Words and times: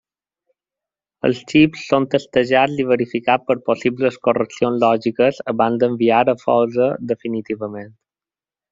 Els 1.27 1.41
xips 1.51 1.83
són 1.89 2.07
testejats 2.13 2.81
i 2.85 2.87
verificats 2.93 3.47
per 3.51 3.57
possibles 3.69 4.19
correccions 4.31 4.83
lògiques 4.87 5.45
abans 5.57 5.81
d'enviar 5.85 6.27
a 6.35 6.39
fosa 6.49 6.93
definitivament. 7.15 7.99